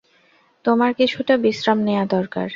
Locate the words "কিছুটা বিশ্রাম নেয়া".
0.93-2.03